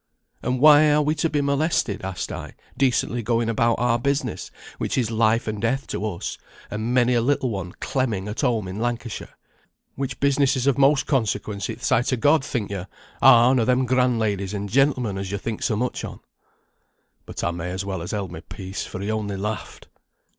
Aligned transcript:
"'And 0.41 0.59
why 0.59 0.89
are 0.91 1.03
we 1.03 1.13
to 1.13 1.29
be 1.29 1.41
molested?' 1.41 2.01
asked 2.03 2.31
I, 2.31 2.41
'going 2.41 2.53
decently 2.75 3.19
about 3.47 3.75
our 3.75 3.99
business, 3.99 4.49
which 4.79 4.97
is 4.97 5.11
life 5.11 5.47
and 5.47 5.61
death 5.61 5.85
to 5.89 6.03
us, 6.07 6.39
and 6.71 6.91
many 6.91 7.13
a 7.13 7.21
little 7.21 7.51
one 7.51 7.73
clemming 7.73 8.27
at 8.27 8.41
home 8.41 8.67
in 8.67 8.79
Lancashire? 8.79 9.35
Which 9.93 10.19
business 10.19 10.55
is 10.55 10.65
of 10.65 10.79
most 10.79 11.05
consequence 11.05 11.69
i' 11.69 11.75
the 11.75 11.85
sight 11.85 12.11
o' 12.11 12.15
God, 12.17 12.43
think 12.43 12.71
yo, 12.71 12.85
our'n 13.21 13.59
or 13.59 13.65
them 13.65 13.85
gran 13.85 14.17
ladies 14.17 14.55
and 14.55 14.69
gentlemen 14.71 15.19
as 15.19 15.31
yo 15.31 15.37
think 15.37 15.61
so 15.61 15.75
much 15.75 16.03
on?' 16.03 16.19
"But 17.27 17.43
I 17.43 17.51
might 17.51 17.67
as 17.67 17.85
well 17.85 18.01
ha' 18.03 18.09
held 18.09 18.31
my 18.31 18.39
peace, 18.39 18.83
for 18.83 19.01
he 19.01 19.11
only 19.11 19.37
laughed." 19.37 19.87